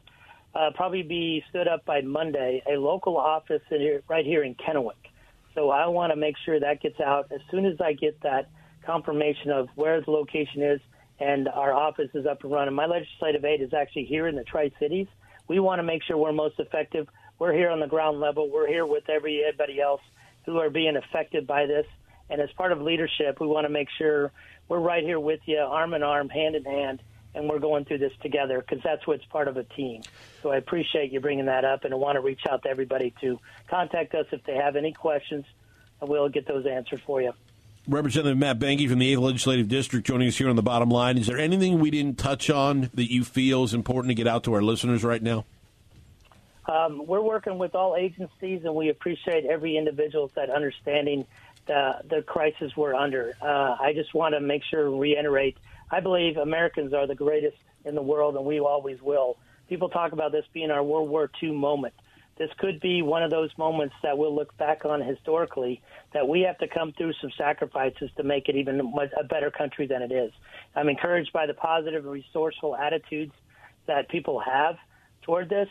[0.56, 4.56] uh, probably be stood up by Monday, a local office in here, right here in
[4.56, 5.12] Kennewick.
[5.56, 8.50] So I want to make sure that gets out as soon as I get that
[8.86, 10.80] confirmation of where the location is
[11.20, 12.74] and our office is up and running.
[12.74, 15.08] My legislative aid is actually here in the Tri Cities.
[15.48, 17.08] We want to make sure we're most effective.
[17.40, 18.50] We're here on the ground level.
[18.50, 20.02] We're here with everybody else
[20.46, 21.86] who are being affected by this.
[22.30, 24.32] And as part of leadership, we want to make sure
[24.68, 27.02] we're right here with you, arm in arm, hand in hand,
[27.34, 30.02] and we're going through this together because that's what's part of a team.
[30.42, 33.14] So I appreciate you bringing that up, and I want to reach out to everybody
[33.22, 35.46] to contact us if they have any questions,
[36.02, 37.34] and we'll get those answered for you.
[37.88, 41.18] Representative Matt Boehnke from the 8th Legislative District joining us here on the bottom line.
[41.18, 44.44] Is there anything we didn't touch on that you feel is important to get out
[44.44, 45.46] to our listeners right now?
[46.66, 51.26] Um, we're working with all agencies, and we appreciate every individual that understanding
[51.68, 53.34] the, the crisis we're under.
[53.42, 55.58] Uh, I just want to make sure reiterate
[55.90, 59.38] I believe Americans are the greatest in the world, and we always will.
[59.70, 61.94] People talk about this being our World War II moment.
[62.38, 65.82] This could be one of those moments that we'll look back on historically
[66.14, 69.88] that we have to come through some sacrifices to make it even a better country
[69.88, 70.32] than it is.
[70.76, 73.34] I'm encouraged by the positive and resourceful attitudes
[73.88, 74.78] that people have
[75.24, 75.70] toward this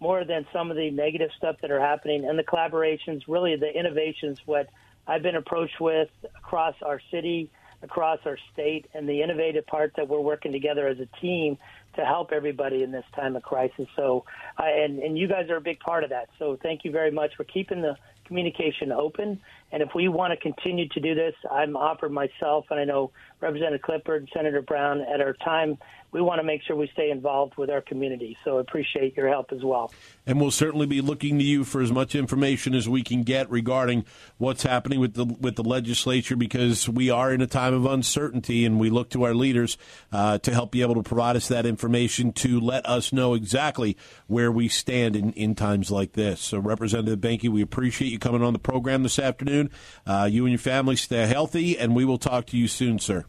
[0.00, 3.70] more than some of the negative stuff that are happening and the collaborations, really the
[3.70, 4.68] innovations, what
[5.06, 7.50] I've been approached with across our city,
[7.82, 11.58] across our state, and the innovative part that we're working together as a team
[11.96, 13.86] to help everybody in this time of crisis.
[13.96, 14.24] So,
[14.58, 16.28] uh, and and you guys are a big part of that.
[16.38, 19.40] So, thank you very much for keeping the communication open.
[19.72, 23.12] And if we want to continue to do this, I'm offered myself, and I know
[23.40, 25.78] Representative Klippert Senator Brown at our time
[26.12, 28.36] we want to make sure we stay involved with our community.
[28.44, 29.92] So appreciate your help as well.
[30.26, 33.50] And we'll certainly be looking to you for as much information as we can get
[33.50, 34.04] regarding
[34.38, 38.64] what's happening with the with the legislature because we are in a time of uncertainty
[38.64, 39.76] and we look to our leaders
[40.12, 43.96] uh, to help be able to provide us that information to let us know exactly
[44.26, 46.40] where we stand in, in times like this.
[46.40, 49.70] So Representative Boehnke, we appreciate you coming on the program this afternoon.
[50.06, 53.24] Uh, you and your family stay healthy and we will talk to you soon, sir.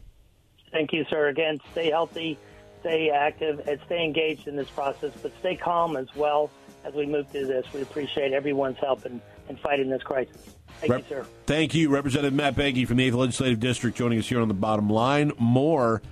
[0.70, 1.28] Thank you, sir.
[1.28, 2.38] Again, stay healthy
[2.80, 6.50] stay active and stay engaged in this process, but stay calm as well
[6.84, 7.66] as we move through this.
[7.72, 10.54] We appreciate everyone's help in, in fighting this crisis.
[10.80, 11.26] Thank Rep- you, sir.
[11.46, 14.54] Thank you, Representative Matt Boehnke from the 8th Legislative District, joining us here on the
[14.54, 15.32] bottom line.
[15.38, 16.02] More.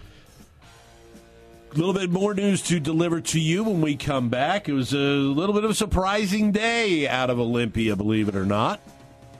[1.72, 4.68] A little bit more news to deliver to you when we come back.
[4.68, 8.46] It was a little bit of a surprising day out of Olympia, believe it or
[8.46, 8.80] not.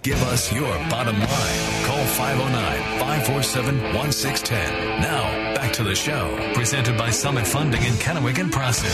[0.03, 1.85] Give us your bottom line.
[1.87, 5.01] Call 509 547 1610.
[5.01, 5.36] Now, back
[5.77, 6.35] to the show.
[6.55, 8.89] Presented by Summit Funding in Kennewick and Prosser.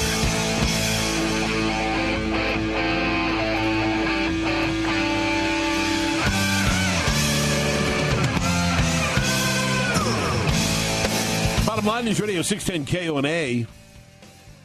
[11.64, 13.68] Bottom line is Radio 610 KONA.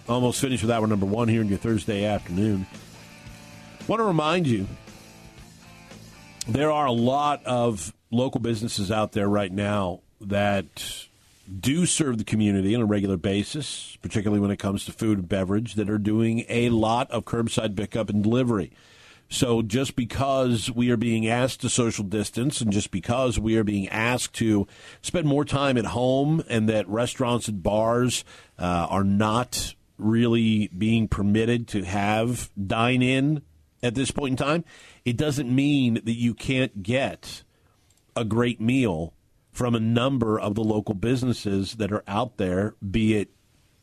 [0.10, 2.66] Almost finished with hour number one here in your Thursday afternoon.
[3.88, 4.66] Want to remind you
[6.48, 11.07] there are a lot of local businesses out there right now that
[11.48, 15.30] do serve the community on a regular basis, particularly when it comes to food and
[15.30, 18.72] beverage, that are doing a lot of curbside pickup and delivery.
[19.30, 23.64] So just because we are being asked to social distance and just because we are
[23.64, 24.68] being asked to
[25.02, 28.24] spend more time at home and that restaurants and bars
[28.58, 33.42] uh, are not really being permitted to have dine in
[33.84, 34.64] at this point in time,
[35.04, 37.44] it doesn't mean that you can't get
[38.16, 39.14] a great meal
[39.58, 43.32] from a number of the local businesses that are out there, be it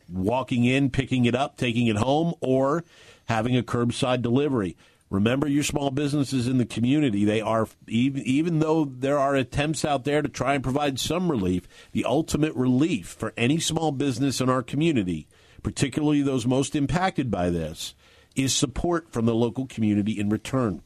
[0.09, 2.85] walking in, picking it up, taking it home, or
[3.25, 4.77] having a curbside delivery.
[5.11, 7.25] Remember your small businesses in the community.
[7.25, 11.29] They are even even though there are attempts out there to try and provide some
[11.29, 15.27] relief, the ultimate relief for any small business in our community,
[15.65, 17.97] particularly those most impacted by this,
[18.37, 20.83] is support from the local community in return.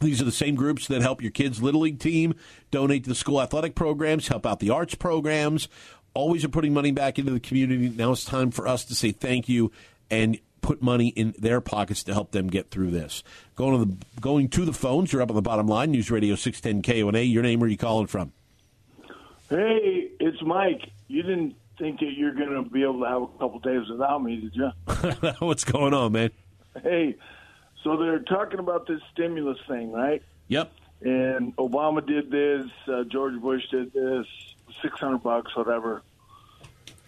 [0.00, 2.34] These are the same groups that help your kids' Little League team,
[2.70, 5.68] donate to the school athletic programs, help out the arts programs.
[6.14, 7.88] Always are putting money back into the community.
[7.88, 9.72] Now it's time for us to say thank you
[10.10, 13.22] and put money in their pockets to help them get through this.
[13.56, 15.12] Going to the going to the phones.
[15.12, 15.90] You're up on the bottom line.
[15.90, 17.20] News Radio 610 KONA.
[17.20, 17.60] Your name?
[17.60, 18.32] Where are you calling from?
[19.48, 20.90] Hey, it's Mike.
[21.08, 24.22] You didn't think that you're going to be able to have a couple days without
[24.22, 24.70] me, did you?
[25.46, 26.30] What's going on, man?
[26.82, 27.16] Hey,
[27.82, 30.22] so they're talking about this stimulus thing, right?
[30.48, 30.72] Yep.
[31.02, 34.26] And Obama did this, uh, George Bush did this,
[34.80, 36.02] six hundred bucks, whatever.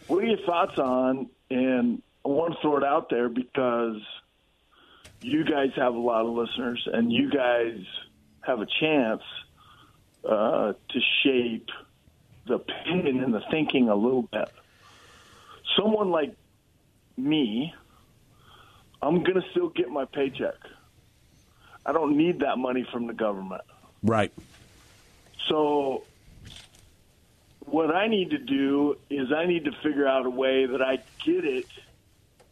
[0.06, 1.30] What are your thoughts on?
[1.50, 4.00] And I want to throw it out there because
[5.20, 7.78] you guys have a lot of listeners, and you guys
[8.40, 9.22] have a chance
[10.28, 11.68] uh, to shape
[12.46, 14.48] the opinion and the thinking a little bit.
[15.78, 16.34] Someone like
[17.16, 17.72] me,
[19.04, 20.54] I'm going to still get my paycheck.
[21.84, 23.60] I don't need that money from the government.
[24.02, 24.32] Right.
[25.48, 26.04] So,
[27.66, 31.00] what I need to do is I need to figure out a way that I
[31.22, 31.66] get it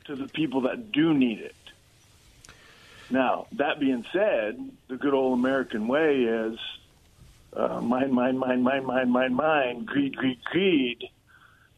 [0.04, 1.54] to the people that do need it.
[3.10, 6.58] Now, that being said, the good old American way is
[7.54, 11.04] uh, mine, mine, mine, mine, mine, mine, mine, greed, greed, greed.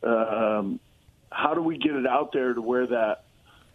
[0.03, 0.81] Um,
[1.31, 3.24] how do we get it out there to where that,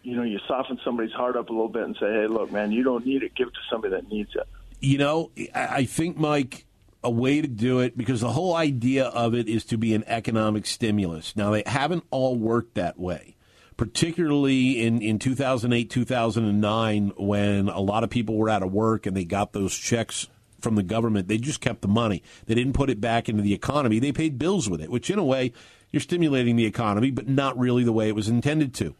[0.02, 2.72] you know, you soften somebody's heart up a little bit and say, hey, look, man,
[2.72, 3.34] you don't need it.
[3.34, 4.46] Give it to somebody that needs it.
[4.80, 6.64] You know, I think, Mike,
[7.02, 10.04] a way to do it because the whole idea of it is to be an
[10.06, 11.36] economic stimulus.
[11.36, 13.36] Now, they haven't all worked that way,
[13.76, 19.16] particularly in, in 2008, 2009, when a lot of people were out of work and
[19.16, 20.28] they got those checks
[20.60, 21.28] from the government.
[21.28, 22.22] They just kept the money.
[22.46, 23.98] They didn't put it back into the economy.
[23.98, 25.52] They paid bills with it, which in a way,
[25.90, 28.94] you're stimulating the economy, but not really the way it was intended to.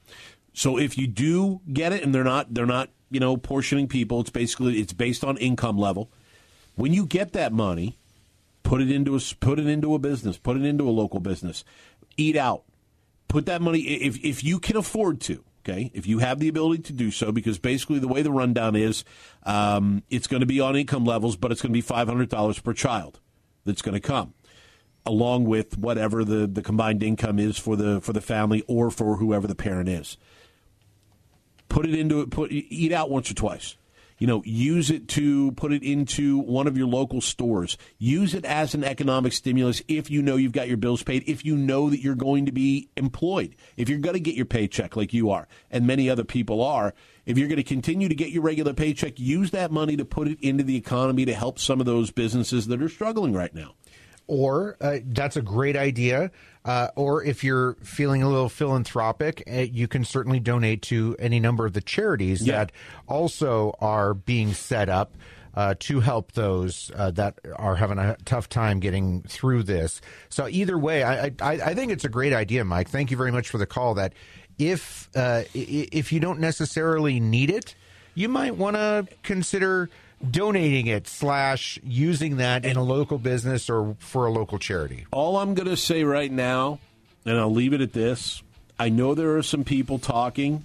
[0.52, 4.20] So if you do get it and they're not they're not, you know, portioning people,
[4.20, 6.10] it's basically it's based on income level.
[6.74, 7.98] When you get that money,
[8.62, 11.64] put it into a put it into a business, put it into a local business.
[12.16, 12.64] Eat out.
[13.28, 15.90] Put that money if if you can afford to, okay?
[15.94, 19.04] If you have the ability to do so because basically the way the rundown is
[19.44, 22.72] um, it's going to be on income levels, but it's going to be $500 per
[22.72, 23.20] child
[23.64, 24.34] that's going to come
[25.06, 29.16] along with whatever the, the combined income is for the for the family or for
[29.16, 30.16] whoever the parent is.
[31.70, 32.30] Put it into it.
[32.30, 33.76] Put eat out once or twice.
[34.18, 37.78] You know, use it to put it into one of your local stores.
[37.96, 41.42] Use it as an economic stimulus if you know you've got your bills paid, if
[41.42, 44.94] you know that you're going to be employed, if you're going to get your paycheck
[44.94, 46.92] like you are, and many other people are.
[47.24, 50.28] If you're going to continue to get your regular paycheck, use that money to put
[50.28, 53.74] it into the economy to help some of those businesses that are struggling right now.
[54.30, 56.30] Or uh, that's a great idea.
[56.64, 61.40] Uh, or if you're feeling a little philanthropic, uh, you can certainly donate to any
[61.40, 62.56] number of the charities Yeah.
[62.58, 62.72] that
[63.08, 65.16] also are being set up
[65.54, 70.00] uh, to help those uh, that are having a tough time getting through this.
[70.28, 72.88] So either way, I, I, I think it's a great idea, Mike.
[72.88, 73.94] Thank you very much for the call.
[73.94, 74.12] That
[74.58, 77.74] if uh, if you don't necessarily need it,
[78.14, 79.88] you might want to consider
[80.28, 85.06] donating it slash using that in a local business or for a local charity.
[85.12, 86.78] All I'm going to say right now,
[87.24, 88.42] and I'll leave it at this
[88.80, 90.64] I know there are some people talking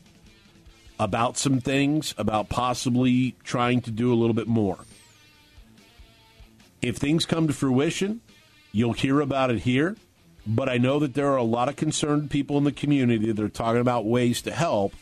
[0.98, 4.78] about some things, about possibly trying to do a little bit more.
[6.82, 8.22] If things come to fruition,
[8.72, 9.98] you'll hear about it here.
[10.48, 13.44] But I know that there are a lot of concerned people in the community that
[13.44, 14.94] are talking about ways to help.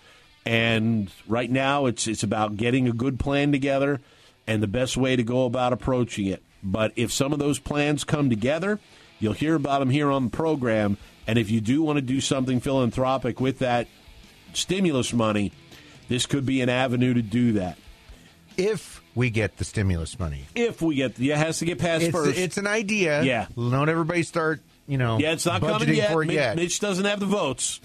[0.44, 4.02] And right now, it's it's about getting a good plan together
[4.48, 6.44] and the best way to go about approaching it.
[6.62, 8.80] But if some of those plans come together,
[9.20, 10.98] you'll hear about them here on the program.
[11.28, 13.88] And if you do want to do something philanthropic with that,
[14.54, 15.52] stimulus money,
[16.08, 17.78] this could be an avenue to do that.
[18.56, 22.06] If we get the stimulus money, If we get, yeah, it has to get passed
[22.06, 22.38] it's, first.
[22.38, 23.24] it's an idea.
[23.24, 23.48] Yeah.
[23.56, 26.16] Don't everybody start, you know, yeah, it's not coming yet.
[26.16, 26.56] Mitch, yet.
[26.56, 27.82] Mitch doesn't have the votes.